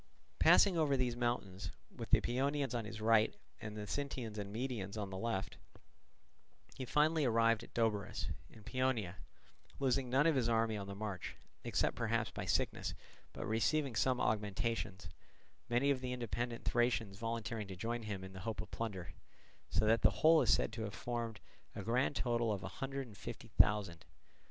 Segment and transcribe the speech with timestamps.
[0.39, 4.97] Passing over these mountains, with the Paeonians on his right and the Sintians and Maedians
[4.97, 5.57] on the left,
[6.75, 9.17] he finally arrived at Doberus, in Paeonia,
[9.79, 12.95] losing none of his army on the march, except perhaps by sickness,
[13.31, 15.07] but receiving some augmentations,
[15.69, 19.13] many of the independent Thracians volunteering to join him in the hope of plunder;
[19.69, 21.39] so that the whole is said to have formed
[21.75, 24.03] a grand total of a hundred and fifty thousand.